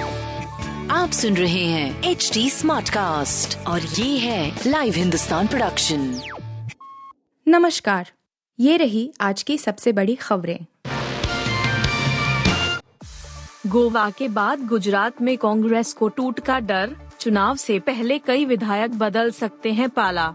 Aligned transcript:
आप 0.93 1.11
सुन 1.11 1.37
रहे 1.37 1.65
हैं 1.65 2.03
एच 2.03 2.31
डी 2.35 2.51
स्मार्ट 2.51 2.89
कास्ट 2.89 3.67
और 3.67 3.81
ये 3.81 4.19
है 4.19 4.61
लाइव 4.67 4.95
हिंदुस्तान 4.95 5.47
प्रोडक्शन 5.47 6.21
नमस्कार 7.49 8.11
ये 8.61 8.77
रही 8.77 9.13
आज 9.21 9.43
की 9.43 9.59
सबसे 9.59 9.93
बड़ी 9.93 10.15
खबरें। 10.15 10.59
गोवा 13.67 14.11
के 14.11 14.29
बाद 14.29 14.67
गुजरात 14.67 15.23
में 15.23 15.39
कांग्रेस 15.39 15.93
को 15.93 16.09
टूट 16.09 16.41
का 16.41 16.61
डर 16.61 16.97
चुनाव 17.21 17.57
से 17.57 17.79
पहले 17.79 18.19
कई 18.19 18.45
विधायक 18.45 18.99
बदल 18.99 19.31
सकते 19.31 19.73
हैं 19.73 19.91
पाला। 19.91 20.35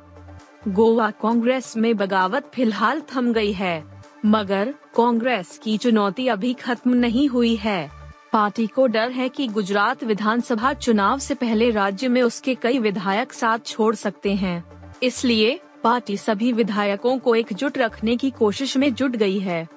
गोवा 0.67 1.11
कांग्रेस 1.11 1.77
में 1.77 1.97
बगावत 1.97 2.51
फ़िलहाल 2.55 3.01
थम 3.15 3.33
गई 3.33 3.51
है 3.51 4.03
मगर 4.25 4.73
कांग्रेस 4.95 5.59
की 5.63 5.77
चुनौती 5.77 6.27
अभी 6.27 6.53
खत्म 6.53 6.93
नहीं 6.93 7.27
हुई 7.27 7.55
है। 7.55 7.91
पार्टी 8.33 8.67
को 8.67 8.87
डर 8.87 9.11
है 9.11 9.29
कि 9.29 9.47
गुजरात 9.47 10.03
विधानसभा 10.03 10.73
चुनाव 10.73 11.19
से 11.19 11.33
पहले 11.33 11.69
राज्य 11.69 12.07
में 12.07 12.21
उसके 12.21 12.55
कई 12.55 12.79
विधायक 12.79 13.33
साथ 13.33 13.59
छोड़ 13.65 13.95
सकते 13.95 14.33
हैं। 14.33 14.63
इसलिए, 15.03 15.59
पार्टी 15.83 16.17
सभी 16.17 16.51
विधायकों 16.51 17.19
को 17.19 17.35
एकजुट 17.35 17.77
रखने 17.77 18.17
की 18.17 18.29
कोशिश 18.29 18.77
में 18.77 18.93
जुट 18.93 19.11
गई 19.11 19.39
है। 19.39 19.67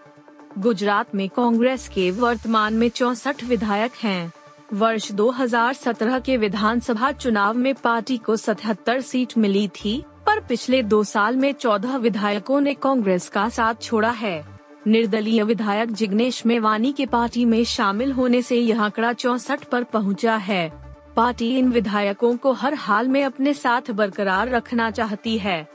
गुजरात 0.59 1.15
में 1.15 1.29
कांग्रेस 1.29 1.89
के 1.89 2.11
वर्तमान 2.11 2.75
में 2.75 2.89
चौसठ 2.89 3.45
विधायक 3.45 3.93
हैं। 4.03 4.33
वर्ष 4.73 5.13
2017 5.13 6.19
के 6.19 6.37
विधानसभा 6.37 7.13
चुनाव 7.13 7.55
में 7.55 7.75
पार्टी 7.75 8.17
को 8.17 8.37
77 8.37 9.01
सीट 9.01 9.39
मिली 9.39 9.69
थी, 9.69 10.05
पर 10.27 10.41
पिछले 10.41 10.83
दो 10.83 11.05
साल 11.05 11.37
में 11.37 11.53
14 11.53 11.97
विधायकों 11.97 12.61
ने 12.61 12.75
कांग्रेस 12.75 13.29
का 13.29 13.49
साथ 13.49 13.75
छोड़ा 13.83 14.11
है। 14.11 14.54
निर्दलीय 14.87 15.43
विधायक 15.43 15.93
जिग्नेश 15.93 16.47
मेवानी 16.47 16.93
के 16.93 17.07
पार्टी 17.07 17.45
में 17.45 17.65
शामिल 17.65 18.13
होने 18.13 18.43
से 18.43 18.57
यह 18.57 18.83
आंकड़ा 18.83 19.13
चौसठ 19.13 19.65
पर 19.65 19.85
पहुँचा 19.85 20.37
है। 20.37 20.73
पार्टी 21.17 21.59
इन 21.59 21.69
विधायकों 21.69 22.37
को 22.37 22.53
हर 22.53 22.75
हाल 22.75 23.09
में 23.09 23.25
अपने 23.25 23.55
साथ 23.55 23.91
बरकरार 23.91 24.49
रखना 24.49 24.91
चाहती 24.91 25.39
है। 25.39 25.69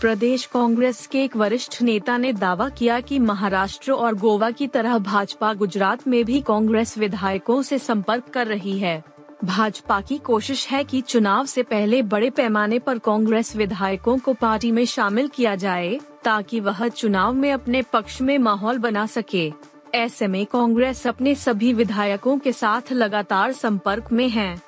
प्रदेश 0.00 0.46
कांग्रेस 0.46 1.06
के 1.06 1.24
एक 1.24 1.36
वरिष्ठ 1.36 1.82
नेता 1.82 2.16
ने 2.16 2.32
दावा 2.32 2.68
किया 2.68 3.00
कि 3.00 3.18
महाराष्ट्र 3.18 3.92
और 3.92 4.14
गोवा 4.14 4.50
की 4.50 4.66
तरह 4.66 4.98
भाजपा 4.98 5.54
गुजरात 5.54 6.08
में 6.08 6.24
भी 6.24 6.40
कांग्रेस 6.40 6.98
विधायकों 6.98 7.62
से 7.62 7.78
संपर्क 7.78 8.28
कर 8.28 8.46
रही 8.46 8.78
है। 8.78 9.02
भाजपा 9.44 10.00
की 10.00 10.18
कोशिश 10.18 10.68
है 10.68 10.84
कि 10.84 11.00
चुनाव 11.00 11.46
से 11.46 11.62
पहले 11.62 12.02
बड़े 12.02 12.30
पैमाने 12.30 12.78
पर 12.78 12.98
कांग्रेस 12.98 13.56
विधायकों 13.56 14.18
को 14.18 14.34
पार्टी 14.34 14.72
में 14.72 14.84
शामिल 14.84 15.28
किया 15.28 15.54
जाए। 15.54 16.00
ताकि 16.24 16.60
वह 16.60 16.88
चुनाव 16.88 17.32
में 17.32 17.52
अपने 17.52 17.82
पक्ष 17.82 18.20
में 18.20 18.38
माहौल 18.38 18.78
बना 18.78 19.06
सके। 19.06 19.52
ऐसे 19.94 20.26
में 20.26 20.46
कांग्रेस 20.46 21.06
अपने 21.06 21.34
सभी 21.34 21.72
विधायकों 21.72 22.38
के 22.38 22.52
साथ 22.52 22.92
लगातार 22.92 23.52
संपर्क 23.52 24.12
में 24.12 24.28
है। 24.28 24.62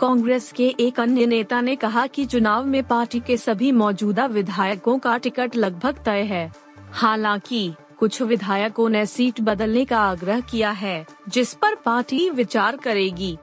कांग्रेस 0.00 0.52
के 0.52 0.74
एक 0.80 1.00
अन्य 1.00 1.26
नेता 1.26 1.60
ने 1.60 1.76
कहा 1.76 2.06
कि 2.06 2.26
चुनाव 2.26 2.66
में 2.66 2.84
पार्टी 2.84 3.20
के 3.20 3.36
सभी 3.36 3.72
मौजूदा 3.72 4.26
विधायकों 4.26 4.98
का 4.98 5.18
टिकट 5.18 5.56
लगभग 5.56 5.98
तय 6.04 6.22
है। 6.22 6.52
हालाँकि, 6.92 7.72
कुछ 7.98 8.22
विधायकों 8.22 8.88
ने 8.88 9.06
सीट 9.06 9.40
बदलने 9.40 9.84
का 9.84 10.00
आग्रह 10.00 10.40
किया 10.40 10.70
है, 10.70 11.06
जिस 11.28 11.54
पर 11.54 11.74
पार्टी 11.74 12.30
विचार 12.30 12.76
करेगी। 12.76 13.38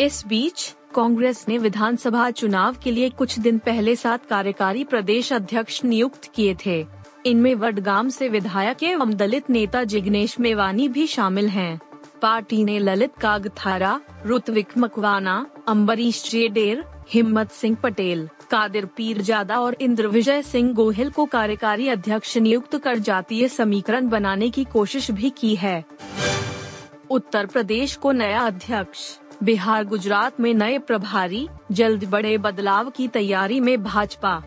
इस 0.00 0.26
बीच 0.26 0.74
कांग्रेस 0.94 1.44
ने 1.48 1.58
विधानसभा 1.58 2.30
चुनाव 2.30 2.76
के 2.84 2.90
लिए 2.90 3.08
कुछ 3.10 3.38
दिन 3.38 3.58
पहले 3.58 3.96
सात 3.96 4.26
कार्यकारी 4.26 4.84
प्रदेश 4.84 5.32
अध्यक्ष 5.32 5.84
नियुक्त 5.84 6.30
किए 6.34 6.54
थे 6.66 6.84
इनमें 7.26 7.54
वडगाम 7.54 8.08
से 8.08 8.28
विधायक 8.28 8.82
एवं 8.82 9.14
दलित 9.14 9.50
नेता 9.50 9.82
जिग्नेश 9.84 10.38
मेवानी 10.40 10.88
भी 10.88 11.06
शामिल 11.06 11.48
हैं। 11.48 11.78
पार्टी 12.22 12.62
ने 12.64 12.78
ललित 12.78 13.18
कागथारा, 13.20 14.00
ऋत्विक 14.26 14.76
मकवाना 14.78 15.44
अम्बरीश 15.68 16.22
जेडेर, 16.30 16.84
हिम्मत 17.12 17.52
सिंह 17.52 17.76
पटेल, 17.82 18.28
कादिर 18.50 18.86
पीरजादा 18.86 19.60
और 19.60 19.76
इंद्र 19.80 20.06
विजय 20.06 20.42
सिंह 20.42 20.72
गोहिल 20.72 21.10
को 21.10 21.26
कार्यकारी 21.26 21.88
अध्यक्ष 21.88 22.36
नियुक्त 22.38 22.76
कर 22.76 22.98
जातीय 22.98 23.48
समीकरण 23.48 24.08
बनाने 24.08 24.50
की 24.50 24.64
कोशिश 24.64 25.10
भी 25.10 25.30
की 25.30 25.54
है 25.54 25.84
उत्तर 27.10 27.46
प्रदेश 27.46 27.94
को 27.96 28.12
नया 28.12 28.40
अध्यक्ष 28.40 29.00
बिहार 29.42 29.84
गुजरात 29.84 30.40
में 30.40 30.54
नए 30.54 30.78
प्रभारी, 30.78 31.48
जल्द 31.72 32.04
बड़े 32.04 32.38
बदलाव 32.38 32.90
की 32.90 33.08
तैयारी 33.08 33.60
में 33.60 33.84
भाजपा। 33.84 34.42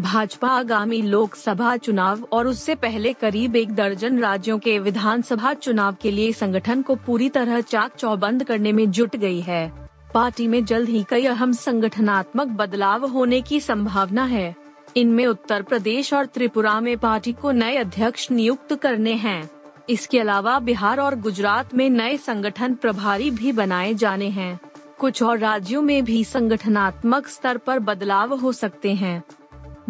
भाजपा 0.00 0.48
आगामी 0.48 1.02
लोकसभा 1.02 1.76
चुनाव 1.76 2.22
और 2.32 2.46
उससे 2.46 2.74
पहले 2.74 3.12
करीब 3.12 3.56
एक 3.56 3.74
दर्जन 3.74 4.18
राज्यों 4.18 4.58
के 4.58 4.78
विधानसभा 4.78 5.54
चुनाव 5.54 5.96
के 6.02 6.10
लिए 6.10 6.32
संगठन 6.32 6.82
को 6.82 6.94
पूरी 6.94 7.28
तरह 7.28 7.60
चाक 7.60 7.94
चौबंद 7.94 8.44
करने 8.44 8.72
में 8.72 8.90
जुट 8.90 9.16
गई 9.16 9.40
है। 9.40 9.88
पार्टी 10.14 10.48
में 10.48 10.64
जल्द 10.64 10.88
ही 10.88 11.04
कई 11.08 11.26
अहम 11.26 11.52
संगठनात्मक 11.52 12.46
बदलाव 12.46 13.06
होने 13.06 13.40
की 13.40 13.60
संभावना 13.60 14.24
है। 14.24 14.56
इनमें 14.96 15.26
उत्तर 15.26 15.62
प्रदेश 15.62 16.14
और 16.14 16.26
त्रिपुरा 16.26 16.80
में 16.80 16.98
पार्टी 16.98 17.32
को 17.32 17.50
नए 17.50 17.76
अध्यक्ष 17.76 18.30
नियुक्त 18.30 18.74
करने 18.74 19.12
हैं। 19.12 19.50
इसके 19.90 20.20
अलावा 20.20 20.58
बिहार 20.58 21.00
और 21.00 21.14
गुजरात 21.14 21.74
में 21.74 21.90
नए 21.90 22.16
संगठन 22.16 22.74
प्रभारी 22.74 23.30
भी 23.30 23.52
बनाए 23.52 23.94
जाने 23.94 24.28
हैं। 24.28 24.60
कुछ 24.98 25.22
और 25.22 25.38
राज्यों 25.38 25.82
में 25.82 26.04
भी 26.04 26.24
संगठनात्मक 26.24 27.26
स्तर 27.26 27.56
पर 27.56 27.78
बदलाव 27.78 28.34
हो 28.34 28.52
सकते 28.52 28.94
हैं। 28.94 29.24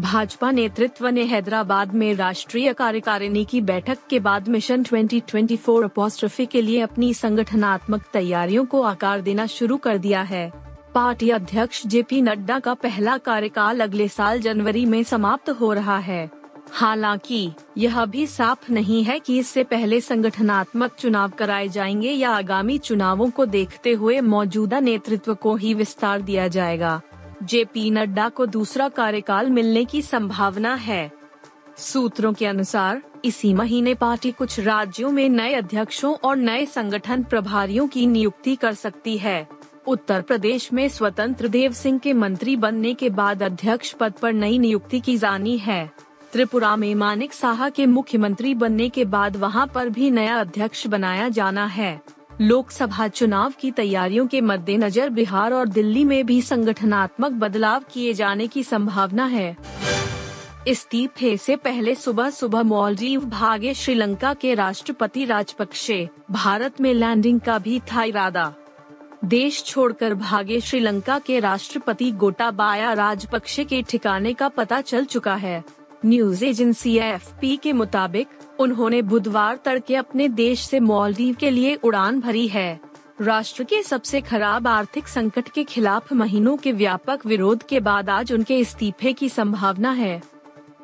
भाजपा 0.00 0.50
नेतृत्व 0.50 1.08
ने 1.08 1.22
हैदराबाद 1.22 1.94
में 1.94 2.14
राष्ट्रीय 2.14 2.72
कार्यकारिणी 2.72 3.44
की 3.44 3.60
बैठक 3.60 3.98
के 4.10 4.20
बाद 4.20 4.48
मिशन 4.48 4.82
2024 4.82 5.84
अपोस्ट्रफी 5.84 6.46
के 6.46 6.62
लिए 6.62 6.80
अपनी 6.80 7.14
संगठनात्मक 7.14 8.02
तैयारियों 8.12 8.64
को 8.64 8.82
आकार 8.82 9.20
देना 9.20 9.46
शुरू 9.46 9.76
कर 9.76 9.98
दिया 9.98 10.22
है। 10.22 10.52
पार्टी 10.94 11.30
अध्यक्ष 11.30 11.86
जेपी 11.86 12.22
नड्डा 12.22 12.58
का 12.58 12.74
पहला 12.74 13.18
कार्यकाल 13.18 13.80
अगले 13.80 14.08
साल 14.08 14.40
जनवरी 14.40 14.86
में 14.86 15.02
समाप्त 15.02 15.50
हो 15.50 15.72
रहा 15.72 15.98
है। 15.98 16.30
हालाँकि, 16.72 17.50
यह 17.78 18.04
भी 18.04 18.26
साफ़ 18.26 18.72
नहीं 18.72 19.04
है 19.04 19.18
कि 19.18 19.38
इससे 19.38 19.64
पहले 19.64 20.00
संगठनात्मक 20.00 20.94
चुनाव 20.94 21.30
कराए 21.30 21.68
जाएँगे 21.68 22.10
या 22.10 22.30
आगामी 22.30 22.78
चुनावों 22.78 23.30
को 23.30 23.46
देखते 23.46 23.92
हुए 23.92 24.20
मौजूदा 24.20 24.80
नेतृत्व 24.80 25.34
को 25.34 25.56
ही 25.56 25.74
विस्तार 25.74 26.20
दिया 26.20 26.48
जाएगा। 26.48 27.00
जेपी 27.42 27.90
नड्डा 27.90 28.28
को 28.28 28.46
दूसरा 28.46 28.88
कार्यकाल 28.88 29.50
मिलने 29.50 29.84
की 29.84 30.02
संभावना 30.02 30.74
है। 30.74 31.12
सूत्रों 31.78 32.32
के 32.32 32.46
अनुसार, 32.46 33.02
इसी 33.24 33.54
महीने 33.54 33.94
पार्टी 33.94 34.32
कुछ 34.32 34.60
राज्यों 34.60 35.10
में 35.10 35.28
नए 35.28 35.54
अध्यक्षों 35.54 36.14
और 36.14 36.36
नए 36.36 36.66
संगठन 36.66 37.22
प्रभारियों 37.22 37.88
की 37.88 38.06
नियुक्ति 38.06 38.56
कर 38.56 38.74
सकती 38.74 39.18
है। 39.18 39.48
उत्तर 39.86 40.22
प्रदेश 40.22 40.72
में 40.72 40.88
स्वतंत्र 40.88 41.48
देव 41.48 41.72
सिंह 41.72 41.98
के 41.98 42.12
मंत्री 42.12 42.56
बनने 42.56 42.94
के 42.94 43.10
बाद 43.10 43.42
अध्यक्ष 43.42 43.92
पद 43.92 44.12
पर 44.12 44.32
नई 44.32 44.58
नियुक्ति 44.58 45.00
की 45.00 45.16
जानी 45.16 45.58
है। 45.58 46.05
त्रिपुरा 46.36 46.76
में 46.76 46.94
मानिक 46.94 47.32
साहा 47.32 47.68
के 47.68 47.86
मुख्यमंत्री 47.86 48.54
बनने 48.54 48.88
के 48.88 49.04
बाद 49.04 49.36
वहाँ 49.36 49.66
पर 49.66 49.88
भी 49.88 50.10
नया 50.10 50.36
अध्यक्ष 50.36 50.86
बनाया 50.86 51.28
जाना 51.28 51.64
है। 51.66 52.00
लोकसभा 52.40 53.08
चुनाव 53.08 53.52
की 53.60 53.70
तैयारियों 53.70 54.26
के 54.26 54.40
मद्देनजर 54.40 55.10
बिहार 55.10 55.52
और 55.52 55.68
दिल्ली 55.68 56.04
में 56.04 56.26
भी 56.26 56.42
संगठनात्मक 56.42 57.32
बदलाव 57.32 57.84
किए 57.92 58.12
जाने 58.12 58.46
की 58.46 58.62
संभावना 58.62 59.24
है। 59.24 59.56
इस्तीफे 60.68 61.36
से 61.36 61.56
पहले 61.56 61.94
सुबह 61.94 62.30
सुबह 62.30 62.62
मालदीव 62.62 63.24
भागे 63.24 63.74
श्रीलंका 63.74 64.34
के 64.34 64.54
राष्ट्रपति 64.54 65.24
राजपक्षे, 65.24 66.08
भारत 66.30 66.80
में 66.80 66.94
लैंडिंग 66.94 67.40
का 67.40 67.58
भी 67.58 67.80
था 67.80 68.02
इरादा। 68.02 68.54
देश 69.24 69.64
छोड़कर 69.64 70.14
भागे 70.14 70.60
श्रीलंका 70.60 71.18
के 71.18 71.40
राष्ट्रपति 71.40 72.10
गोटाबाया 72.10 72.92
राजपक्षे 72.92 73.64
के 73.64 73.82
ठिकाने 73.82 74.34
का 74.34 74.48
पता 74.48 74.80
चल 74.80 75.04
चुका 75.04 75.34
है। 75.34 75.64
न्यूज़ 76.06 76.44
एजेंसी 76.44 76.96
एफपी 76.98 77.56
के 77.56 77.72
मुताबिक, 77.72 78.28
उन्होंने 78.60 79.02
बुधवार 79.02 79.58
तड़के 79.64 79.96
अपने 79.96 80.28
देश 80.28 80.60
से 80.60 80.80
मालदीव 80.80 81.34
के 81.34 81.50
लिए 81.50 81.74
उड़ान 81.74 82.20
भरी 82.20 82.46
है। 82.48 82.80
राष्ट्र 83.20 83.64
के 83.64 83.82
सबसे 83.82 84.20
खराब 84.20 84.66
आर्थिक 84.68 85.08
संकट 85.08 85.48
के 85.48 85.64
खिलाफ 85.64 86.12
महीनों 86.12 86.56
के 86.56 86.72
व्यापक 86.72 87.26
विरोध 87.26 87.62
के 87.62 87.80
बाद 87.80 88.10
आज 88.10 88.32
उनके 88.32 88.58
इस्तीफे 88.58 89.12
की 89.12 89.28
संभावना 89.28 89.90
है। 89.90 90.22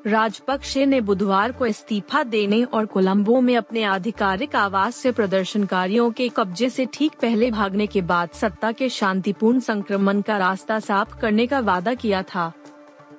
राजपक्षे 0.06 0.86
ने 0.86 1.00
बुधवार 1.00 1.52
को 1.52 1.66
इस्तीफा 1.66 2.22
देने 2.22 2.62
और 2.64 2.86
कोलंबो 2.86 3.40
में 3.40 3.56
अपने 3.56 3.82
आधिकारिक 3.82 4.56
आवास 4.56 4.96
से 4.96 5.12
प्रदर्शनकारियों 5.12 6.10
के 6.10 6.28
कब्जे 6.28 6.70
से 6.70 6.86
ठीक 6.86 7.12
पहले 7.12 7.50
भागने 7.50 7.86
के 7.86 8.00
बाद 8.00 8.30
सत्ता 8.30 8.72
के 8.72 8.88
शांतिपूर्ण 8.88 9.60
संक्रमण 9.60 10.20
का 10.20 10.36
रास्ता 10.36 10.80
साफ़ 10.80 11.16
करने 11.20 11.46
का 11.46 11.60
वादा 11.60 11.94
किया 11.94 12.22
था। 12.22 12.52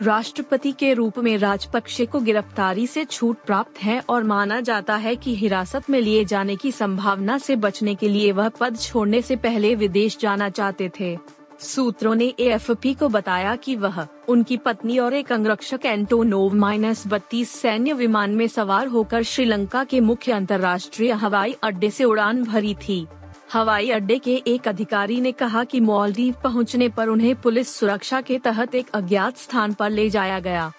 राष्ट्रपति 0.04 0.72
के 0.72 0.94
रूप 0.94 1.18
में 1.20 1.38
राजपक्षे 1.38 2.06
को 2.06 2.20
गिरफ्तारी 2.20 2.88
से 2.88 3.06
छूट 3.06 3.38
प्राप्त 3.46 3.84
है 3.84 4.00
और 4.10 4.24
माना 4.24 4.60
जाता 4.62 4.96
है 4.96 5.16
कि 5.16 5.36
हिरासत 5.36 5.90
में 5.90 6.02
लिए 6.02 6.26
जाने 6.26 6.56
की 6.56 6.72
संभावना 6.72 7.38
से 7.38 7.56
बचने 7.56 7.96
के 7.96 8.10
लिए 8.10 8.32
वह 8.32 8.50
पद 8.50 8.78
छोड़ने 8.78 9.22
से 9.22 9.36
पहले 9.36 9.76
विदेश 9.76 10.18
जाना 10.20 10.50
चाहते 10.50 10.92
थे। 11.00 11.18
सूत्रों 11.60 12.16
ने 12.16 12.34
एएफपी 12.40 12.94
को 12.94 13.10
बताया 13.10 13.56
कि 13.56 13.76
वह, 13.76 14.08
उनकी 14.28 14.58
पत्नी 14.58 14.98
और 14.98 15.14
एक 15.14 15.32
अंगरक्षक 15.32 15.86
एंटोनोव 15.86 16.56
माइनस 16.56 17.04
बत्तीस 17.08 17.50
सैन्य 17.50 17.94
विमान 17.94 18.32
में 18.32 18.48
सवार 18.48 18.88
होकर 18.88 19.24
श्रीलंका 19.24 19.84
के 19.84 20.00
मुख्य 20.00 20.32
अंतर्राष्ट्रीय 20.32 21.12
हवाई 21.12 21.56
अड्डे 21.64 21.90
से 21.90 22.04
उड़ान 22.04 22.44
भरी 22.44 22.76
थी। 22.76 23.06
हवाई 23.54 23.90
अड्डे 23.92 24.18
के 24.18 24.36
एक 24.48 24.68
अधिकारी 24.68 25.20
ने 25.22 25.32
कहा 25.32 25.64
कि 25.64 25.80
मालदीव 25.80 26.36
पहुँचने 26.44 26.88
पर 26.90 27.08
उन्हें 27.08 27.36
पुलिस 27.36 27.76
सुरक्षा 27.76 28.22
के 28.22 28.38
तहत 28.38 28.76
एक 28.76 28.90
अज्ञात 28.96 29.38
स्थान 29.38 29.74
पर 29.74 29.90
ले 29.90 30.10
जाया 30.10 30.40
गया। 30.40 30.72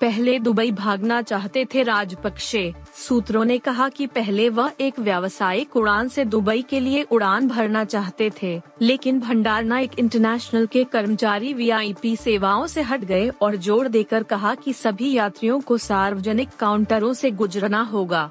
पहले 0.00 0.38
दुबई 0.38 0.70
भागना 0.72 1.20
चाहते 1.22 1.64
थे 1.64 1.82
राजपक्षे। 1.82 2.72
सूत्रों 2.98 3.44
ने 3.44 3.58
कहा 3.58 3.88
कि 3.88 4.06
पहले 4.06 4.48
वह 4.48 4.72
एक 4.80 5.00
व्यावसायिक 5.00 5.76
उड़ान 5.76 6.08
से 6.08 6.24
दुबई 6.24 6.62
के 6.62 6.80
लिए 6.80 7.02
उड़ान 7.02 7.48
भरना 7.48 7.84
चाहते 7.84 8.30
थे, 8.42 8.60
लेकिन 8.82 9.20
भंडार 9.20 9.64
नाइक 9.64 9.98
इंटरनेशनल 9.98 10.66
के 10.66 10.84
कर्मचारी 10.84 11.52
वीआईपी 11.54 12.16
सेवाओं 12.16 12.66
से 12.66 12.82
हट 12.82 13.04
गए 13.04 13.28
और 13.42 13.56
ज़ोर 13.58 13.88
देकर 13.88 14.22
कहा 14.22 14.54
कि 14.54 14.72
सभी 14.74 15.12
यात्रियों 15.12 15.60
को 15.60 15.78
सार्वजनिक 15.80 16.56
काउंटरों 16.60 17.12
से 17.12 17.30
गुजरना 17.32 17.82
होगा। 17.82 18.30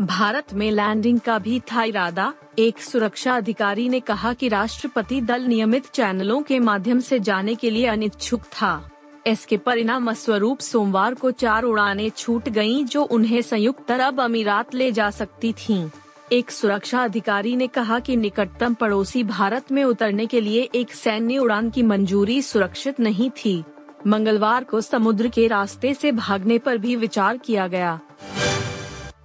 भारत 0.00 0.52
में 0.54 0.70
लैंडिंग 0.70 1.20
का 1.20 1.38
भी 1.38 1.60
था 1.60 1.82
इरादा। 1.82 2.32
एक 2.58 2.78
सुरक्षा 2.78 3.36
अधिकारी 3.36 3.88
ने 3.88 4.00
कहा 4.00 4.32
कि 4.32 4.48
राष्ट्रपति 4.48 5.20
दल 5.20 5.42
नियमित 5.42 5.86
चैनलों 5.86 6.42
के 6.42 6.58
माध्यम 6.58 7.00
से 7.00 7.18
जाने 7.18 7.54
के 7.54 7.70
लिए 7.70 7.86
अनिच्छुक 7.86 8.40
था। 8.40 8.90
इसके 9.26 9.56
परिणाम 9.56 10.12
स्वरूप 10.12 10.58
सोमवार 10.58 11.14
को 11.14 11.30
चार 11.30 11.62
उड़ानें 11.62 12.10
छूट 12.10 12.48
गईं 12.48 12.84
जो 12.86 13.02
उन्हें 13.02 13.42
संयुक्त 13.42 13.90
अरब 13.90 14.20
अमीरात 14.20 14.74
ले 14.74 14.92
जा 14.92 15.10
सकती 15.10 15.52
थीं। 15.52 15.88
एक 16.32 16.50
सुरक्षा 16.50 17.04
अधिकारी 17.04 17.56
ने 17.56 17.66
कहा 17.66 17.98
कि 17.98 18.16
निकटतम 18.16 18.74
पड़ोसी 18.74 19.24
भारत 19.24 19.72
में 19.72 19.84
उतरने 19.84 20.26
के 20.26 20.40
लिए 20.40 20.68
एक 20.74 20.94
सैन्य 20.94 21.38
उड़ान 21.38 21.70
की 21.70 21.82
मंजूरी 21.82 22.42
सुरक्षित 22.42 23.00
नहीं 23.00 23.30
थी। 23.30 23.62
मंगलवार 24.06 24.64
को 24.64 24.80
समुद्र 24.80 25.28
के 25.28 25.46
रास्ते 25.46 25.94
से 25.94 26.12
भागने 26.12 26.58
पर 26.58 26.78
भी 26.78 26.96
विचार 26.96 27.36
किया 27.36 27.66
गया। 27.66 28.00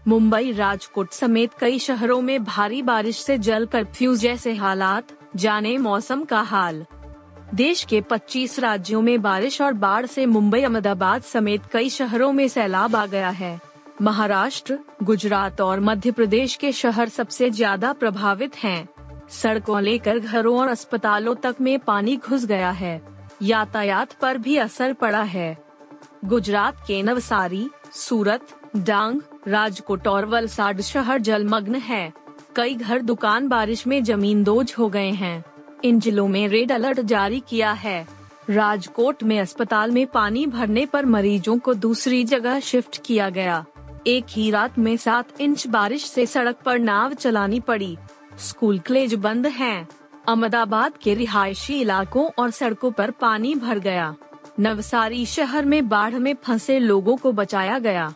मुंबई, 0.07 0.51
राजकोट 0.51 1.11
समेत 1.11 1.53
कई 1.53 1.79
शहरों 1.79 2.21
में 2.21 2.43
भारी 2.43 2.81
बारिश 2.81 3.17
से 3.17 3.37
जल 3.37 3.65
कर्फ्यू 3.65 4.15
जैसे 4.15 4.53
हालात, 4.53 5.07
जाने 5.35 5.77
मौसम 5.77 6.23
का 6.23 6.41
हाल। 6.41 6.85
देश 7.53 7.83
के 7.83 8.01
25 8.01 8.59
राज्यों 8.59 9.01
में 9.01 9.21
बारिश 9.21 9.61
और 9.61 9.73
बाढ़ 9.73 10.05
से 10.05 10.25
मुंबई, 10.25 10.61
अहमदाबाद 10.61 11.21
समेत 11.21 11.65
कई 11.65 11.89
शहरों 11.89 12.31
में 12.33 12.47
सैलाब 12.47 12.95
आ 12.95 13.05
गया 13.05 13.29
है। 13.29 13.59
महाराष्ट्र, 14.01 14.79
गुजरात 15.03 15.61
और 15.61 15.79
मध्य 15.79 16.11
प्रदेश 16.11 16.55
के 16.55 16.71
शहर 16.71 17.09
सबसे 17.09 17.49
ज़्यादा 17.49 17.93
प्रभावित 17.93 18.55
हैं। 18.55 18.89
सड़कों 19.29 19.81
लेकर 19.81 20.19
घरों 20.19 20.57
और 20.59 20.67
अस्पतालों 20.67 21.35
तक 21.35 21.55
में 21.61 21.79
पानी 21.79 22.17
घुस 22.17 22.45
गया 22.45 22.71
है। 22.71 23.01
यातायात 23.41 24.13
पर 24.13 24.37
भी 24.37 24.57
असर 24.57 24.93
पड़ा 24.93 25.21
है। 25.21 25.57
गुजरात 26.25 26.83
के 26.87 27.01
नवसारी, 27.03 27.69
सूरत 27.91 28.47
डांग 28.75 29.21
राजकोट 29.47 30.07
और 30.07 30.25
वलसाड 30.25 30.81
शहर 30.81 31.19
जलमग्न 31.19 31.75
है। 31.75 32.13
कई 32.55 32.73
घर 32.73 33.01
दुकान 33.01 33.47
बारिश 33.47 33.87
में 33.87 34.03
ज़मीन 34.03 34.43
दोज 34.43 34.75
हो 34.79 34.89
गए 34.89 35.11
हैं। 35.11 35.43
इन 35.83 35.99
जिलों 35.99 36.27
में 36.27 36.47
रेड 36.47 36.71
अलर्ट 36.71 36.99
जारी 36.99 37.43
किया 37.49 37.71
है। 37.71 38.07
राजकोट 38.49 39.23
में 39.23 39.39
अस्पताल 39.39 39.91
में 39.91 40.07
पानी 40.07 40.45
भरने 40.45 40.85
पर 40.85 41.05
मरीजों 41.05 41.57
को 41.59 41.73
दूसरी 41.73 42.23
जगह 42.23 42.59
शिफ्ट 42.59 43.01
किया 43.05 43.29
गया। 43.29 43.65
एक 44.07 44.25
ही 44.29 44.51
रात 44.51 44.79
में 44.79 44.97
सात 44.97 45.41
इंच 45.41 45.67
बारिश 45.67 46.05
से 46.05 46.25
सड़क 46.25 46.55
पर 46.65 46.79
नाव 46.79 47.13
चलानी 47.13 47.59
पड़ी। 47.59 47.97
स्कूल 48.39 48.79
कॉलेज 48.79 49.13
बंद 49.13 49.47
हैं। 49.47 49.87
अहमदाबाद 50.27 50.93
के 51.03 51.13
रिहायशी 51.13 51.81
इलाकों 51.81 52.29
और 52.39 52.51
सड़कों 52.51 52.91
पर 52.91 53.11
पानी 53.11 53.55
भर 53.55 53.79
गया। 53.79 54.15
नवसारी 54.59 55.25
शहर 55.25 55.65
में 55.65 55.89
बाढ़ 55.89 56.15
में 56.15 56.35
फंसे 56.43 56.79
लोगों 56.79 57.17
को 57.17 57.31
बचाया 57.31 57.79
गया। 57.79 58.13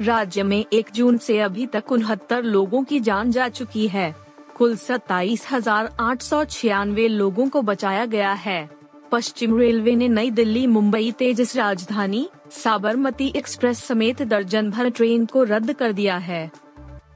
राज्य 0.00 0.42
में 0.42 0.64
एक 0.72 0.90
जून 0.94 1.16
से 1.18 1.38
अभी 1.40 1.66
तक 1.66 1.92
उनहत्तर 1.92 2.42
लोगों 2.42 2.82
की 2.84 3.00
जान 3.00 3.30
जा 3.30 3.48
चुकी 3.48 3.88
है। 3.88 4.14
कुल 4.56 4.76
सत्ताईस 4.76 5.46
हज़ार 5.52 5.90
आठ 6.00 6.22
सौ 6.22 6.44
छियानवे 6.44 7.08
लोगों 7.08 7.48
को 7.48 7.62
बचाया 7.62 8.04
गया 8.06 8.32
है। 8.32 8.68
पश्चिम 9.12 9.58
रेलवे 9.58 9.94
ने 9.96 10.08
नई 10.08 10.30
दिल्ली, 10.30 10.66
मुंबई 10.66 11.10
तेजस 11.12 11.56
राजधानी, 11.56 12.28
साबरमती 12.52 13.32
एक्सप्रेस 13.36 13.84
समेत 13.84 14.22
दर्जन 14.22 14.70
भर 14.70 14.90
ट्रेन 14.90 15.26
को 15.26 15.42
रद्द 15.42 15.72
कर 15.72 15.92
दिया 15.92 16.16
है। 16.16 16.50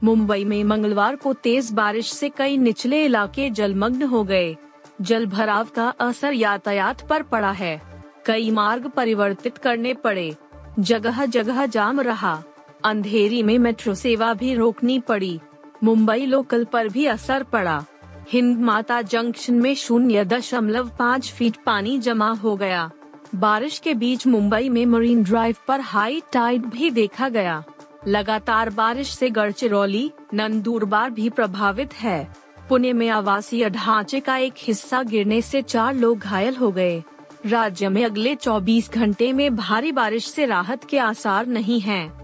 मुंबई 0.03 0.43
में 0.43 0.63
मंगलवार 0.63 1.15
को 1.15 1.33
तेज 1.33 1.71
बारिश 1.71 2.13
से 2.13 2.29
कई 2.29 2.57
निचले 2.57 3.03
इलाके 3.05 3.49
जलमग्न 3.49 4.03
हो 4.03 4.23
गए। 4.23 4.55
जल 5.01 5.25
भराव 5.25 5.67
का 5.75 5.89
असर 5.99 6.33
यातायात 6.33 7.07
पर 7.07 7.23
पड़ा 7.23 7.51
है। 7.51 7.81
कई 8.25 8.51
मार्ग 8.51 8.87
परिवर्तित 8.87 9.57
करने 9.57 9.93
पड़े। 9.93 10.33
जगह 10.79 11.25
जगह 11.25 11.65
जाम 11.65 11.99
रहा। 12.01 12.41
अंधेरी 12.85 13.43
में 13.43 13.59
मेट्रो 13.59 13.95
सेवा 13.95 14.33
भी 14.33 14.53
रोकनी 14.53 14.99
पड़ी। 14.99 15.39
मुंबई 15.83 16.25
लोकल 16.25 16.63
पर 16.63 16.87
भी 16.89 17.05
असर 17.05 17.43
पड़ा। 17.43 17.85
हिंद 18.29 18.59
माता 18.59 19.01
जंक्शन 19.01 19.53
में 19.53 19.75
शून्य 19.75 20.25
दशमलव 20.25 20.89
पाँच 20.99 21.31
फीट 21.31 21.57
पानी 21.65 21.99
जमा 21.99 22.31
हो 22.33 22.55
गया। 22.55 22.91
बारिश 23.35 23.79
के 23.79 23.93
बीच 23.93 24.27
मुंबई 24.27 24.69
में 24.69 24.85
मरीन 24.85 25.23
ड्राइव 25.23 25.55
पर 25.67 25.79
हाई 25.79 26.21
टाइड 26.33 26.65
भी 26.65 26.89
देखा 26.89 27.29
गया। 27.29 27.63
लगातार 28.07 28.69
बारिश 28.69 29.09
से 29.09 29.29
गढ़चिरौली 29.29 30.11
नंदुरबार 30.33 31.09
भी 31.09 31.29
प्रभावित 31.29 31.93
है। 31.93 32.33
पुणे 32.69 32.93
में 32.93 33.09
आवासीय 33.09 33.69
ढांचे 33.69 34.19
का 34.19 34.37
एक 34.37 34.53
हिस्सा 34.57 35.03
गिरने 35.03 35.41
से 35.41 35.61
चार 35.61 35.95
लोग 35.95 36.19
घायल 36.19 36.55
हो 36.55 36.71
गए। 36.71 37.03
राज्य 37.45 37.89
में 37.89 38.05
अगले 38.05 38.35
24 38.35 38.91
घंटे 38.91 39.33
में 39.33 39.55
भारी 39.55 39.91
बारिश 39.91 40.27
से 40.27 40.45
राहत 40.45 40.83
के 40.83 40.97
आसार 40.97 41.45
नहीं 41.45 41.79
हैं। 41.79 42.22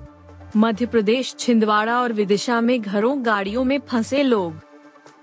मध्य 0.56 0.86
प्रदेश, 0.86 1.36
छिंदवाड़ा 1.40 2.00
और 2.02 2.14
विदिशा 2.14 2.60
में 2.62 2.82
घरों 2.82 3.26
गाड़ियों 3.26 3.64
में 3.64 3.80
फंसे 3.80 4.24
लोग। 4.24 4.54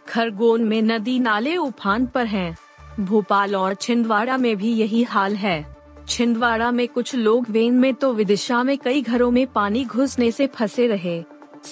खरगोन 0.09 0.65
में 0.65 0.83
नदी 0.83 1.19
नाले 1.19 1.57
उफान 1.57 2.07
पर 2.07 2.27
हैं। 2.27 2.57
भोपाल 3.01 3.57
और 3.57 3.75
छिंदवाड़ा 3.75 4.37
में 4.37 4.57
भी 4.57 4.73
यही 4.73 5.03
हाल 5.03 5.35
है। 5.37 5.77
छिंदवाड़ा 6.09 6.71
में 6.71 6.87
कुछ 6.89 7.15
लोग 7.15 7.51
वेन 7.51 7.75
में 7.75 7.93
तो 7.95 8.13
विदिशा 8.13 8.63
में 8.63 8.77
कई 8.79 9.03
घरों 9.03 9.31
में 9.31 9.47
पानी 9.47 9.85
घुसने 9.85 10.31
से 10.31 10.47
फंसे 10.47 10.87
रहे। 10.87 11.23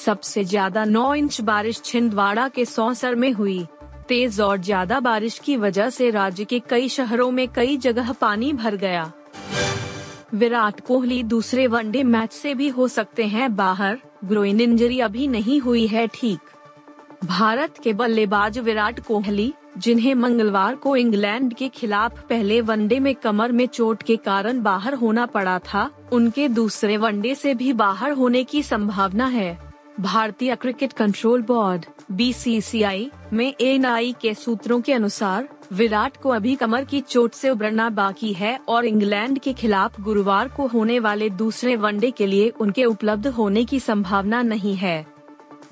सबसे 0.04 0.44
ज़्यादा 0.44 0.84
9 0.84 1.14
इंच 1.14 1.40
बारिश 1.40 1.82
छिंदवाड़ा 1.84 2.48
के 2.48 2.64
सौसर 2.64 3.14
में 3.14 3.32
हुई। 3.32 3.66
तेज 4.08 4.40
और 4.40 4.58
ज़्यादा 4.58 5.00
बारिश 5.00 5.38
की 5.38 5.56
वजह 5.56 5.90
से 5.90 6.10
राज्य 6.10 6.44
के 6.44 6.58
कई 6.60 6.88
शहरों 6.88 7.30
में 7.30 7.46
कई 7.48 7.76
जगह 7.76 8.12
पानी 8.12 8.52
भर 8.52 8.76
गया। 8.76 9.12
विराट 10.34 10.81
कोहली 10.81 11.22
दूसरे 11.22 11.66
वनडे 11.66 12.02
मैच 12.02 12.32
से 12.32 12.54
भी 12.54 12.69
हो 12.69 12.88
सकते 12.88 13.25
हैं 13.25 13.56
बाहर। 13.56 13.98
ग्रोइन 14.25 14.60
इंजरी 14.60 15.00
अभी 15.00 15.26
नहीं 15.26 15.60
हुई 15.60 15.86
है 15.86 16.06
ठीक। 16.06 16.38
भारत 17.25 17.75
के 17.82 17.92
बल्लेबाज 17.92 18.59
विराट 18.59 19.00
कोहली, 19.00 19.54
जिन्हें 19.78 20.14
मंगलवार 20.14 20.75
को 20.75 20.97
इंग्लैंड 20.97 21.54
के 21.54 21.68
खिलाफ 21.68 22.20
पहले 22.28 22.61
वनडे 22.61 23.00
में 23.00 23.14
कमर 23.14 23.52
में 23.52 23.66
चोट 23.66 24.02
के 24.02 24.16
कारण 24.16 24.62
बाहर 24.62 24.94
होना 24.94 25.26
पड़ा 25.26 25.59
था, 25.59 25.90
उनके 26.12 26.49
दूसरे 26.49 26.97
वनडे 26.97 27.35
से 27.35 27.54
भी 27.54 27.73
बाहर 27.73 28.12
होने 28.12 28.44
की 28.44 28.62
संभावना 28.62 29.26
है। 29.26 29.63
भारतीय 30.00 30.54
क्रिकेट 30.56 30.92
कंट्रोल 30.92 31.42
बोर्ड 31.42 31.84
बीसीसीआई 32.12 33.10
में 33.32 33.54
एन 33.60 34.12
के 34.12 34.34
सूत्रों 34.34 34.80
के 34.80 34.92
अनुसार, 34.92 35.48
विराट 35.72 36.16
को 36.16 36.28
अभी 36.28 36.54
कमर 36.54 36.84
की 36.84 37.00
चोट 37.00 37.32
से 37.32 37.50
उबरना 37.50 37.90
बाकी 37.90 38.32
है 38.32 38.58
और 38.68 38.84
इंग्लैंड 38.84 39.38
के 39.38 39.52
खिलाफ 39.52 40.00
गुरुवार 40.00 40.48
को 40.48 40.66
होने 40.66 40.98
वाले 40.98 41.30
दूसरे 41.30 41.76
वनडे 41.76 42.10
के 42.10 42.26
लिए 42.26 42.48
उनके 42.48 42.84
उपलब्ध 42.84 43.26
होने 43.26 43.64
की 43.64 43.80
संभावना 43.80 44.42
नहीं 44.42 44.74
है। 44.74 45.06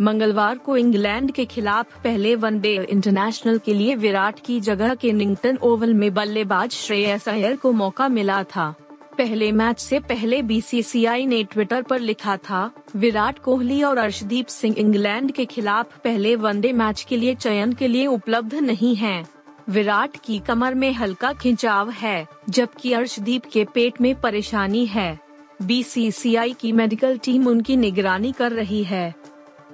मंगलवार 0.01 0.59
को 0.59 0.77
इंग्लैंड 0.77 1.33
के 1.33 1.45
खिलाफ 1.45 2.03
पहले 2.05 2.35
वनडे 2.35 2.87
इंटरनेशनल 2.91 3.59
के 3.59 3.75
लिए 3.75 3.95
विराट 3.95 4.41
की 4.41 4.61
जगह 4.61 4.95
के 4.95 5.13
निंगटन 5.13 5.59
ओवल 5.63 5.95
में 5.95 6.15
बल्लेबाज 6.15 6.71
श्रेयस 6.71 7.29
अय्यर 7.29 7.57
को 7.57 7.73
मौका 7.73 8.09
मिला 8.09 8.43
था। 8.43 8.75
पहले 9.19 9.51
मैच 9.53 9.79
से 9.79 9.99
पहले 10.01 10.41
बीसीसीआई 10.43 11.27
ने 11.27 11.43
ट्विटर 11.45 11.83
पर 11.83 12.01
लिखा 12.01 12.37
था, 12.37 12.71
विराट 12.97 13.39
कोहली 13.39 13.83
और 13.83 13.99
अर्शदीप 13.99 14.47
सिंह 14.47 14.75
इंग्लैंड 14.79 15.33
के 15.33 15.45
खिलाफ 15.45 15.99
पहले 15.99 16.35
वनडे 16.37 16.73
मैच 16.73 17.03
के 17.09 17.17
लिए 17.17 17.35
चयन 17.35 17.73
के 17.73 17.89
लिए 17.89 18.07
उपलब्ध 18.07 18.55
नहीं 18.55 18.95
हैं। 18.97 19.25
विराट 19.69 20.17
की 20.25 20.39
कमर 20.39 20.75
में 20.75 20.93
हल्का 20.93 21.33
खिंचाव 21.33 21.91
है, 21.91 22.27
जबकि 22.49 22.93
अर्शदीप 22.93 23.43
के 23.45 23.65
पेट 23.65 24.01
में 24.01 24.15
परेशानी 24.21 24.87
है 24.87 25.19
बीसीसीआई 25.63 26.53
की 26.53 26.73
मेडिकल 26.73 27.19
टीम 27.19 27.47
उनकी 27.47 27.77
निगरानी 27.77 28.33
कर 28.33 28.53
रही 28.53 28.83
है 28.85 29.15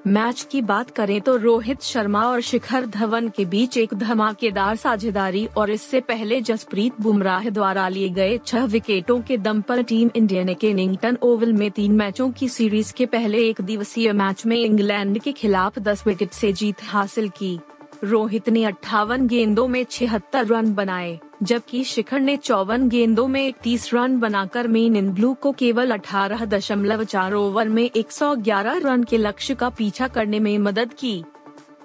मैच 0.06 0.46
की 0.50 0.60
बात 0.62 0.90
करें 0.90 1.20
तो 1.20 1.36
रोहित 1.36 1.82
शर्मा 1.82 2.22
और 2.22 2.40
शिखर 2.40 2.86
धवन 2.86 3.28
के 3.28 3.44
बीच 3.44 3.76
एक 3.76 3.94
धमाकेदार 3.94 4.76
साझेदारी 4.76 5.46
और 5.56 5.70
इससे 5.70 6.00
पहले 6.00 6.40
जसप्रीत 6.40 7.00
बुमराह 7.00 7.48
द्वारा 7.48 7.88
लिए 7.88 8.08
गए 8.08 8.38
छह 8.46 8.64
विकेटों 8.64 9.20
के 9.20 9.36
दम 9.36 9.60
पर 9.60 9.82
टीम 9.82 10.10
इंडिया 10.16 10.44
ने 10.44 10.54
केनिंगटन 10.54 11.18
ओवल 11.22 11.52
में 11.52 11.70
तीन 11.70 11.92
मैचों 11.92 12.30
की 12.30 12.48
सीरीज़ 12.48 12.92
के 12.92 13.06
पहले 13.06 13.48
एक 13.48 13.60
दिवसीय 13.60 14.12
मैच 14.12 14.46
में 14.46 14.56
इंग्लैंड 14.56 15.18
के 15.18 15.32
खिलाफ 15.32 15.78
10 15.78 16.06
विकेट 16.06 16.32
से 16.32 16.52
जीत 16.52 16.76
हासिल 16.82 17.28
की। 17.28 17.58
रोहित 18.04 18.48
ने 18.48 18.64
अट्ठावन 18.64 19.26
गेंदों 19.26 19.68
में 19.68 19.84
छिहत्तर 19.84 20.46
रन 20.46 20.74
बनाए। 20.74 21.18
जबकि 21.42 21.84
शिखर 21.84 22.20
ने 22.20 22.36
चौवन 22.36 22.88
गेंदों 22.88 23.28
में 23.28 23.48
इकतीस 23.48 23.94
रन 23.94 24.18
बनाकर 24.20 24.68
मेन 24.68 24.96
इन 24.96 25.10
ब्लू 25.10 25.34
को 25.34 25.52
केवल 25.52 25.90
अठारह 25.90 26.44
दशमलव 26.44 27.04
चार 27.04 27.32
ओवर 27.32 27.68
में 27.68 27.90
111 27.90 28.80
रन 28.84 29.04
के 29.04 29.18
लक्ष्य 29.18 29.54
का 29.54 29.68
पीछा 29.68 30.08
करने 30.08 30.40
में 30.40 30.58
मदद 30.58 30.92
की। 30.92 31.24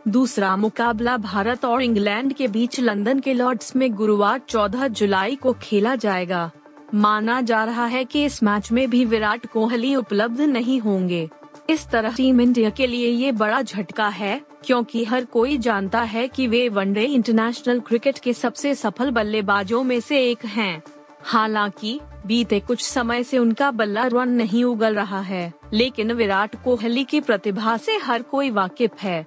दूसरा 0.07 0.55
मुकाबला 0.55 1.17
भारत 1.17 1.65
और 1.65 1.83
इंग्लैंड 1.83 2.33
के 2.33 2.47
बीच 2.47 2.79
लंदन 2.79 3.19
के 3.19 3.33
लॉर्ड्स 3.33 3.75
में 3.75 3.93
गुरुवार 3.93 4.41
14 4.49 4.87
जुलाई 4.87 5.35
को 5.35 5.53
खेला 5.53 5.95
जाएगा। 5.95 6.51
माना 6.93 7.41
जा 7.41 7.63
रहा 7.63 7.85
है 7.85 8.05
कि 8.05 8.25
इस 8.25 8.43
मैच 8.43 8.71
में 8.71 8.89
भी 8.89 9.05
विराट 9.05 9.45
कोहली 9.45 9.95
उपलब्ध 9.95 10.41
नहीं 10.41 10.79
होंगे। 10.79 11.29
इस 11.69 11.87
तरह 11.87 12.15
टीम 12.15 12.41
इंडिया 12.41 12.69
के 12.69 12.87
लिए 12.87 13.07
ये 13.07 13.31
बड़ा 13.31 13.61
झटका 13.61 14.07
है। 14.07 14.41
क्योंकि 14.65 15.03
हर 15.03 15.25
कोई 15.25 15.57
जानता 15.57 16.01
है 16.01 16.27
कि 16.27 16.47
वे 16.47 16.69
वनडे 16.69 17.03
इंटरनेशनल 17.03 17.79
क्रिकेट 17.79 18.19
के 18.19 18.33
सबसे 18.33 18.75
सफल 18.75 19.11
बल्लेबाजों 19.11 19.83
में 19.83 19.99
से 19.99 20.31
एक 20.31 20.45
हैं। 20.45 20.83
हालाँकि, 21.23 21.99
बीते 22.25 22.59
कुछ 22.59 22.83
समय 22.83 23.23
से 23.23 23.37
उनका 23.37 23.71
बल्ला 23.71 24.07
रन 24.07 24.29
नहीं 24.29 24.63
उगल 24.63 24.95
रहा 24.95 25.21
है, 25.21 25.53
लेकिन 25.73 26.11
विराट 26.11 26.63
कोहली 26.63 27.03
की 27.03 27.21
प्रतिभा 27.21 27.77
से 27.77 27.97
हर 27.97 28.21
कोई 28.21 28.49
वाकिफ 28.49 28.91
है। 29.01 29.25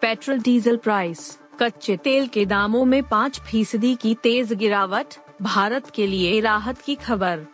पेट्रोल 0.00 0.38
डीजल 0.38 0.76
प्राइस, 0.76 1.38
कच्चे 1.62 1.96
तेल 1.96 2.26
के 2.26 2.46
दामों 2.46 2.84
में 2.84 3.02
पाँच 3.02 3.40
फ़ीसदी 3.40 3.94
की 3.94 4.14
तेज 4.14 4.52
गिरावट, 4.52 5.06
भारत 5.42 5.90
के 5.90 6.06
लिए 6.06 6.40
राहत 6.40 6.78
की 6.78 6.94
खबर। 6.94 7.46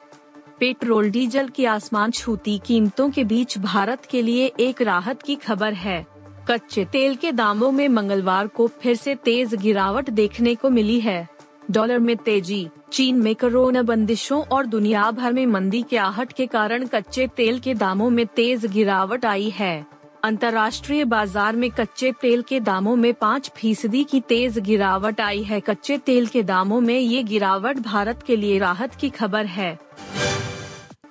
पेट्रोल 0.60 1.10
डीजल 1.10 1.48
की 1.48 1.64
आसमान 1.64 2.10
छूती 2.10 2.60
कीमतों 2.66 3.10
के 3.10 3.24
बीच 3.24 3.58
भारत 3.58 4.04
के 4.04 4.22
लिए 4.22 4.52
एक 4.60 4.82
राहत 4.82 5.22
की 5.22 5.34
खबर 5.34 5.72
है। 5.72 6.11
कच्चे 6.48 6.84
तेल 6.84 7.14
के 7.14 7.30
दामों 7.32 7.70
में 7.72 7.88
मंगलवार 7.88 8.46
को 8.46 8.66
फिर 8.82 8.96
से 8.96 9.14
तेज 9.14 9.54
गिरावट 9.54 10.10
देखने 10.10 10.54
को 10.54 10.70
मिली 10.70 10.98
है। 11.00 11.28
डॉलर 11.70 11.98
में 11.98 12.16
तेज़ी, 12.16 12.68
चीन 12.92 13.16
में 13.16 13.34
कोरोना 13.34 13.82
बंदिशों 13.82 14.42
और 14.46 14.66
दुनिया 14.66 15.10
भर 15.10 15.32
में 15.32 15.46
मंदी 15.46 15.82
के 15.82 15.96
आहट 15.96 16.32
के 16.32 16.46
कारण 16.46 16.86
कच्चे 16.86 17.26
तेल 17.26 17.58
के 17.58 17.74
दामों 17.74 18.10
में 18.10 18.26
तेज 18.26 18.66
गिरावट 18.66 19.24
आई 19.24 19.50
है। 19.50 19.86
अंतर्राष्ट्रीय 20.24 21.04
बाज़ार 21.04 21.56
में 21.56 21.70
कच्चे 21.70 22.12
तेल 22.12 22.42
के 22.42 22.60
दामों 22.60 22.96
में 22.96 23.12
पाँच 23.14 23.50
फ़ीसदी 23.56 24.04
की 24.04 24.20
तेज 24.20 24.58
गिरावट 24.58 25.20
आई 25.20 25.42
है। 25.42 25.60
कच्चे 25.60 25.98
तेल 25.98 26.26
के 26.26 26.42
दामों 26.42 26.80
में 26.80 26.98
ये 26.98 27.22
गिरावट 27.22 27.78
भारत 27.78 28.22
के 28.22 28.36
लिए 28.36 28.58
राहत 28.58 28.94
की 28.94 29.10
खबर 29.10 29.46
है। 29.46 29.78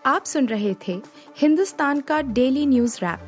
आप 0.06 0.26
सुन 0.26 0.46
रहे 0.46 0.76
थे 0.88 1.02
हिंदुस्तान 1.40 2.02
का 2.02 2.22
डेली 2.22 2.66
न्यूज़ 2.66 2.98
रैप। 2.98 3.28